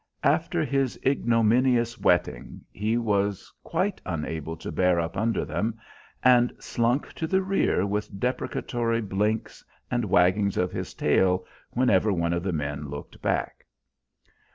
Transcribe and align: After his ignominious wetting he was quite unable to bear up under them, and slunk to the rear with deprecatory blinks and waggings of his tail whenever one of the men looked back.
After 0.23 0.65
his 0.65 0.99
ignominious 1.05 1.99
wetting 1.99 2.61
he 2.71 2.97
was 2.97 3.53
quite 3.63 4.01
unable 4.03 4.57
to 4.57 4.71
bear 4.71 4.99
up 4.99 5.15
under 5.15 5.45
them, 5.45 5.77
and 6.23 6.51
slunk 6.57 7.13
to 7.13 7.27
the 7.27 7.43
rear 7.43 7.85
with 7.85 8.19
deprecatory 8.19 9.01
blinks 9.01 9.63
and 9.91 10.05
waggings 10.05 10.57
of 10.57 10.71
his 10.71 10.95
tail 10.95 11.45
whenever 11.73 12.11
one 12.11 12.33
of 12.33 12.41
the 12.41 12.51
men 12.51 12.89
looked 12.89 13.21
back. 13.21 13.67